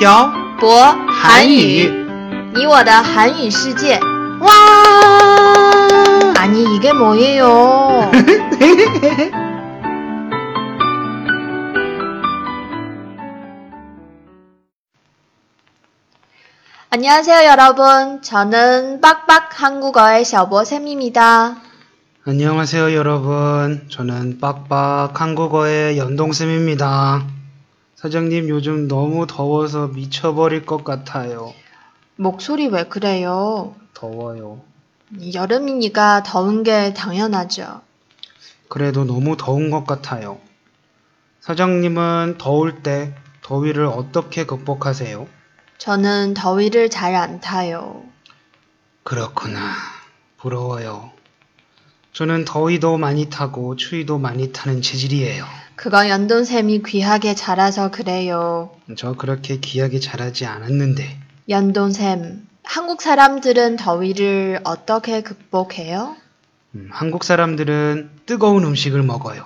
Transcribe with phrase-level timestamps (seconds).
[0.00, 1.90] 漂博韩语
[2.54, 4.00] 你我的韩语世界。
[4.40, 4.52] 와!
[6.36, 8.10] 아니 이게 뭐예요?
[16.90, 18.22] 안녕하세요 여러분.
[18.22, 21.56] 저는 빡빡 한국어의 셔보쌤입니다.
[22.28, 23.86] 안녕하세요, 여러분.
[23.88, 27.22] 저는 빡빡 한국어의 연동쌤입니다.
[28.01, 31.53] 사장님, 요즘 너무 더워서 미쳐버릴 것 같아요.
[32.15, 33.75] 목소리 왜 그래요?
[33.93, 34.63] 더워요.
[35.35, 37.81] 여름이니까 더운 게 당연하죠.
[38.69, 40.39] 그래도 너무 더운 것 같아요.
[41.41, 45.27] 사장님은 더울 때 더위를 어떻게 극복하세요?
[45.77, 48.03] 저는 더위를 잘 안 타요.
[49.03, 49.75] 그렇구나.
[50.37, 51.11] 부러워요.
[52.13, 55.45] 저는 더위도 많이 타고 추위도 많이 타는 체질이에요.
[55.81, 58.69] 그거 연돈쌤이 귀하게 자라서 그래요.
[58.95, 61.17] 저 그렇게 귀하게 자라지 않았는데.
[61.49, 66.15] 연돈쌤, 한국 사람들은 더위를 어떻게 극복해요?
[66.75, 69.43] 음, 한국 사람들은 뜨거운 음식을 먹어요.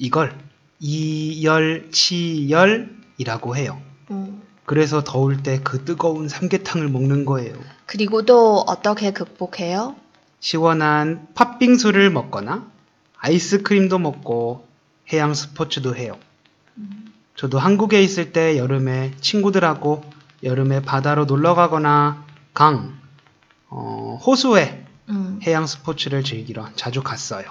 [0.00, 0.36] 이걸
[0.80, 3.80] 이열치열이라고 해요.
[4.10, 7.54] 음, 그래서 더울 때 그 뜨거운 삼계탕을 먹는 거예요.
[7.86, 9.94] 그리고 또 어떻게 극복해요?
[10.40, 12.66] 시원한 팥빙수를 먹거나
[13.18, 14.71] 아이스크림도 먹고
[15.12, 16.18] 해양 스포츠도 해요.
[17.36, 20.02] 저도 한국에 있을 때 여름에 친구들하고
[20.42, 22.24] 여름에 바다로 놀러 가거나
[22.54, 22.98] 강,
[23.68, 27.46] 어, 호수에 음, 해양 스포츠를 즐기러 자주 갔어요.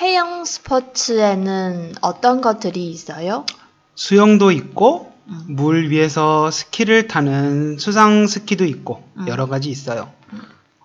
[0.00, 3.46] 해양 스포츠에는 어떤 것들이 있어요?
[3.94, 5.44] 수영도 있고 음.
[5.48, 9.28] 물 위에서 스키를 타는 수상 스키도 있고 음.
[9.28, 10.10] 여러 가지 있어요.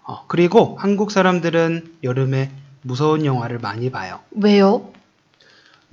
[0.05, 4.19] 어, 그리고 한국 사람들은 여름에 무서운 영화를 많이 봐요.
[4.31, 4.91] 왜요?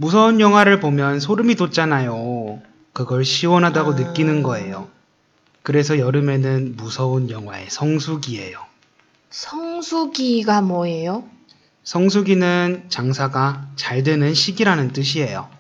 [0.01, 2.63] 무서운 영화를 보면 소름이 돋잖아요.
[2.95, 3.95] 그걸 시원하다고 아.
[3.97, 4.89] 느끼는 거예요.
[5.63, 8.61] 그래서 여름에는 무서운 영화의 성수기예요.
[9.29, 11.25] 성수기가 뭐예요?
[11.85, 15.51] 성수기는 장사가 잘 되는 시기라는 뜻이에요.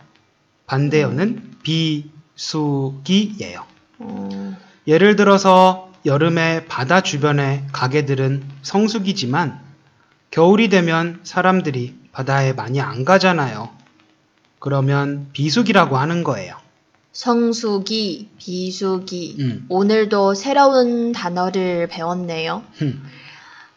[0.66, 1.58] 반대어는
[2.34, 3.66] 비수기예요.
[3.98, 4.56] 어,
[4.86, 9.60] 예를 들어서 여름에 바다 주변의 가게들은 성수기지만
[10.30, 13.79] 겨울이 되면 사람들이 바다에 많이 안 가잖아요.
[14.60, 16.54] 그러면 비수기라고 하는 거예요.
[17.12, 19.36] 성수기, 비수기.
[19.40, 19.66] 음.
[19.68, 22.62] 오늘도 새로운 단어를 배웠네요.
[22.74, 23.02] 흠.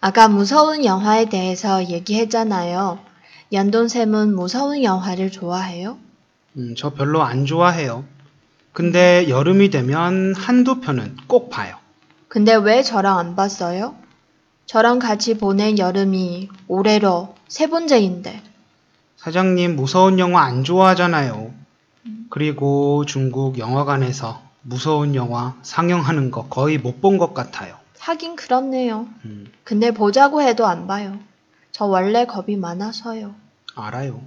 [0.01, 2.99] 아까 무서운 영화에 대해서 얘기했잖아요.
[3.51, 5.97] 연돈쌤은 무서운 영화를 좋아해요?
[6.57, 8.03] 음, 저 별로 안 좋아해요.
[8.73, 11.77] 근데 여름이 되면 한두 편은 꼭 봐요.
[12.27, 13.95] 근데 왜 저랑 안 봤어요?
[14.65, 18.41] 저랑 같이 보낸 여름이 올해로 세 번째인데.
[19.23, 21.53] 사장님 무서운 영화 안 좋아하잖아요.
[22.29, 27.77] 그리고 중국 영화관에서 무서운 영화 상영하는 거 거의 못 본 것 같아요.
[27.99, 29.07] 하긴 그렇네요.
[29.23, 31.19] 음, 근데 보자고 해도 안 봐요.
[31.71, 33.33] 저 원래 겁이 많아서요.
[33.75, 34.21] 알아요.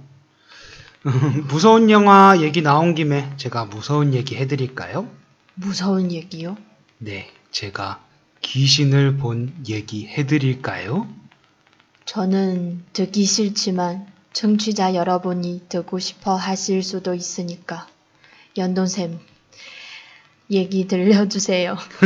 [1.47, 5.07] 무서운 영화 얘기 나온 김에 제가 무서운 얘기 해드릴까요?
[5.53, 6.57] 무서운 얘기요?
[6.97, 7.99] 네, 제가
[8.41, 11.07] 귀신을 본 얘기 해드릴까요?
[12.05, 17.87] 저는 듣기 싫지만 청취자 여러분이 듣고 싶어 하실 수도 있으니까
[18.55, 19.19] 연돈쌤
[20.51, 21.75] 얘기 들려주세요.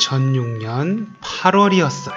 [0.00, 2.14] 2006년 8월이었어요.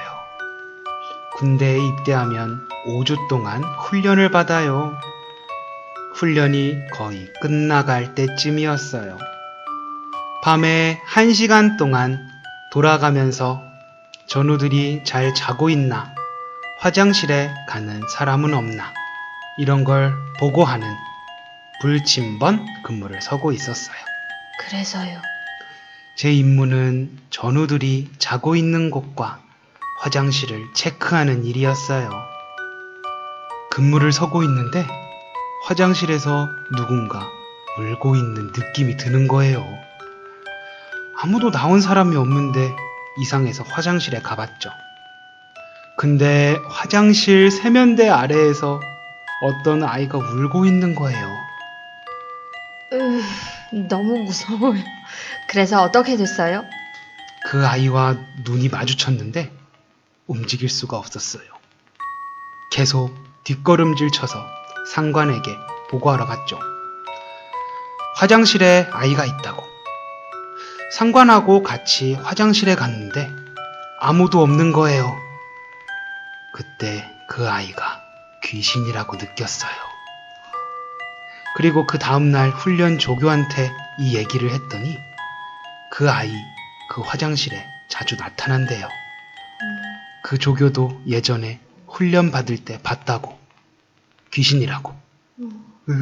[1.38, 4.94] 군대에 입대하면 5주 동안 훈련을 받아요.
[6.14, 9.18] 훈련이 거의 끝나갈 때쯤이었어요.
[10.44, 12.30] 밤에 1시간 동안
[12.72, 13.64] 돌아가면서
[14.28, 16.14] 전우들이 잘 자고 있나,
[16.82, 18.92] 화장실에 가는 사람은 없나,
[19.60, 20.88] 이런 걸 보고하는
[21.80, 23.96] 불침번 근무를 서고 있었어요.
[24.60, 25.22] 그래서요.
[26.16, 29.40] 제 임무는 전우들이 자고 있는 곳과
[30.00, 32.10] 화장실을 체크하는 일이었어요.
[33.70, 34.84] 근무를 서고 있는데
[35.66, 37.30] 화장실에서 누군가
[37.78, 39.64] 울고 있는 느낌이 드는 거예요.
[41.22, 42.76] 아무도 나온 사람이 없는데
[43.20, 44.72] 이상해서 화장실에 가봤죠.
[46.02, 48.82] 근데 화장실 세면대 아래에서
[49.44, 51.38] 어떤 아이가 울고 있는 거예요.
[52.92, 53.22] 으,
[53.88, 54.82] 너무 무서워요.
[55.48, 56.64] 그래서 어떻게 됐어요?
[57.46, 59.52] 그 아이와 눈이 마주쳤는데
[60.26, 61.44] 움직일 수가 없었어요.
[62.72, 63.14] 계속
[63.44, 64.44] 뒷걸음질 쳐서
[64.88, 65.56] 상관에게
[65.92, 66.58] 보고하러 갔죠.
[68.16, 69.64] 화장실에 아이가 있다고.
[70.94, 73.30] 상관하고 같이 화장실에 갔는데
[74.00, 75.31] 아무도 없는 거예요.
[76.54, 78.02] 그때 그 아이가
[78.44, 79.72] 귀신이라고 느꼈어요.
[81.56, 84.98] 그리고 그 다음날 훈련 조교한테 이 얘기를 했더니
[85.92, 86.34] 그 아이
[86.90, 88.88] 그 화장실에 자주 나타난대요.
[90.24, 93.38] 그 조교도 예전에 훈련 받을 때 봤다고
[94.32, 94.96] 귀신이라고.
[95.42, 95.94] 으,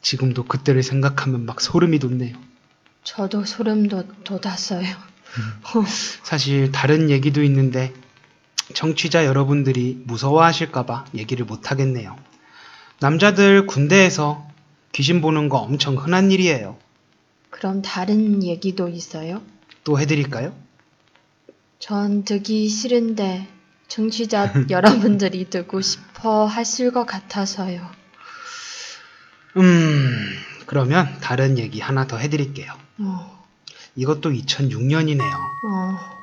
[0.00, 2.36] 지금도 그때를 생각하면 막 소름이 돋네요.
[3.02, 4.86] 저도 소름 돋, 돋았어요.
[6.22, 7.92] 사실 다른 얘기도 있는데
[8.74, 12.16] 청취자 여러분들이 무서워하실까봐 얘기를 못 하겠네요.
[13.00, 14.46] 남자들 군대에서
[14.92, 16.76] 귀신 보는 거 엄청 흔한 일이에요.
[17.50, 19.42] 그럼 다른 얘기도 있어요?
[19.84, 20.54] 또 해드릴까요?
[21.78, 23.48] 전 듣기 싫은데
[23.88, 27.90] 청취자 여러분들이 듣고 싶어 하실 것 같아서요.
[29.56, 32.72] 음, 그러면 다른 얘기 하나 더 해드릴게요.
[32.98, 33.44] 어,
[33.96, 35.34] 이것도 2006년이네요.
[35.66, 36.19] 어,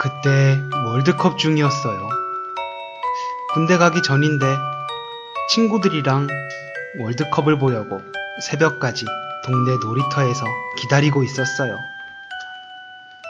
[0.00, 2.08] 그때 월드컵 중이었어요.
[3.52, 4.46] 군대 가기 전인데
[5.50, 6.26] 친구들이랑
[7.00, 8.00] 월드컵을 보려고
[8.48, 9.04] 새벽까지
[9.44, 10.46] 동네 놀이터에서
[10.78, 11.78] 기다리고 있었어요.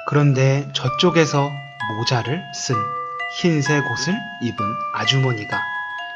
[0.06, 1.50] 그런데 저쪽에서
[1.96, 2.76] 모자를 쓴
[3.40, 4.56] 흰색 옷을 입은
[4.94, 5.61] 아주머니가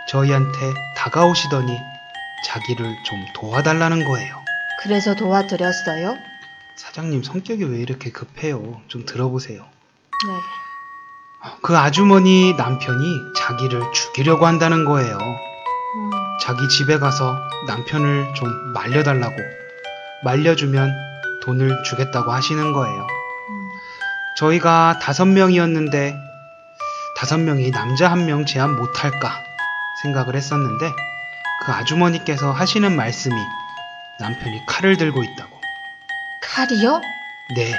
[0.09, 1.77] 저희한테 다가오시더니
[2.47, 4.37] 자기를 좀 도와달라는 거예요.
[4.85, 6.17] 그래서 도와드렸어요?
[6.77, 8.81] 사장님 성격이 왜 이렇게 급해요?
[8.87, 9.74] 좀 들어보세요.
[10.26, 11.50] 네.
[11.62, 15.19] 그 아주머니 남편이 자기를 죽이려고 한다는 거예요.
[15.19, 16.11] 음,
[16.41, 17.37] 자기 집에 가서
[17.67, 19.37] 남편을 좀 말려달라고
[20.25, 20.91] 말려주면
[21.43, 23.00] 돈을 주겠다고 하시는 거예요.
[23.50, 23.69] 음,
[24.38, 26.17] 저희가 다섯 명이었는데
[27.19, 29.31] 다섯 명이 남자 한 명 제한 못할까
[30.03, 30.91] 생각을 했었는데
[31.67, 33.35] 그 아주머니께서 하시는 말씀이
[34.21, 35.61] 남편이 칼을 들고 있다고.
[36.43, 37.00] 칼이요?
[37.56, 37.75] 네.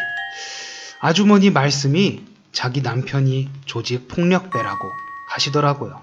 [1.00, 2.24] 아주머니 말씀이
[2.56, 4.92] 자기 남편이 조직 폭력배라고
[5.28, 6.02] 하시더라고요.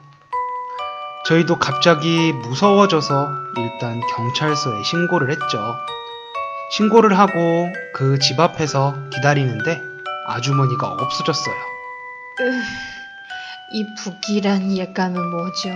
[1.26, 5.74] 저희도 갑자기 무서워져서 일단 경찰서에 신고를 했죠.
[6.72, 9.80] 신고를 하고 그 집 앞에서 기다리는데
[10.26, 11.54] 아주머니가 없어졌어요.
[12.40, 12.62] 으,
[13.72, 15.70] 이 북이란 예감은 뭐죠?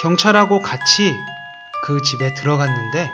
[0.00, 1.14] 경찰하고 같이
[1.84, 3.10] 그 집에 들어갔는데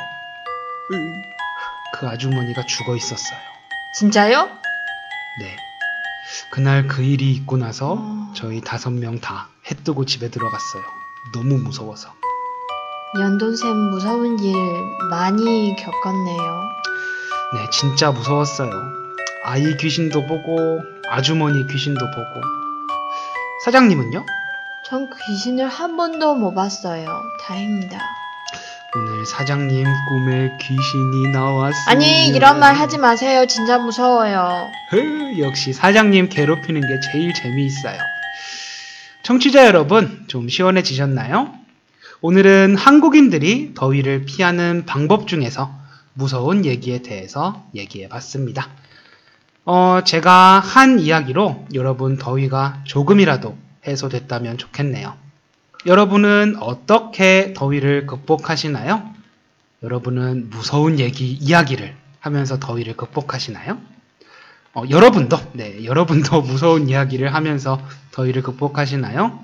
[1.94, 3.38] 그 아주머니가 죽어 있었어요.
[3.94, 4.46] 진짜요?
[5.40, 5.56] 네.
[6.52, 8.32] 그날 그 일이 있고 나서 어.
[8.34, 10.82] 저희 다섯 명 다 해 뜨고 집에 들어갔어요.
[11.32, 12.10] 너무 무서워서.
[13.18, 14.54] 연돈샘 무서운 일
[15.08, 16.60] 많이 겪었네요.
[17.54, 18.70] 네, 진짜 무서웠어요.
[19.44, 22.46] 아이 귀신도 보고 아주머니 귀신도 보고.
[23.64, 24.26] 사장님은요?
[24.86, 27.06] 전 귀신을 한 번도 못 봤어요.
[27.40, 27.98] 다행입니다.
[28.96, 31.84] 오늘 사장님 꿈에 귀신이 나왔어요.
[31.88, 33.44] 아니, 이런 말 하지 마세요.
[33.46, 34.70] 진짜 무서워요.
[34.90, 37.98] 흐, 역시 사장님 괴롭히는 게 제일 재미있어요.
[39.24, 41.52] 청취자 여러분, 좀 시원해지셨나요?
[42.20, 45.74] 오늘은 한국인들이 더위를 피하는 방법 중에서
[46.12, 48.68] 무서운 얘기에 대해서 얘기해 봤습니다.
[49.64, 53.56] 어, 제가 한 이야기로 여러분 더위가 조금이라도
[53.88, 55.23] 해소됐다면 좋겠네요.
[55.86, 59.02] 여러분은 어떻게 더위를 극복하시나요?
[59.82, 63.78] 여러분은 무서운 얘기, 이야기를 하면서 더위를 극복하시나요?
[64.72, 67.78] 어, 여러분도, 네, 여러분도 무서운 이야기를 하면서
[68.12, 69.38] 더위를 극복하시나요?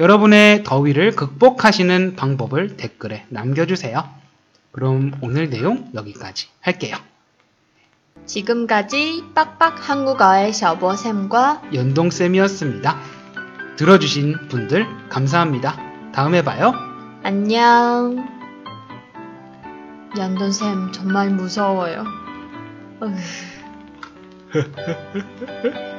[0.00, 4.02] 여러분의 더위를 극복하시는 방법을 댓글에 남겨주세요.
[4.72, 6.96] 그럼 오늘 내용 여기까지 할게요.
[8.26, 13.21] 지금까지 빡빡 한국어의 셔보쌤과 연동쌤이었습니다.
[13.76, 15.76] 들어주신 분들 감사합니다.
[16.12, 16.72] 다음에 봐요.
[17.22, 18.28] 안녕.
[20.16, 22.04] 연돈쌤 정말 무서워요.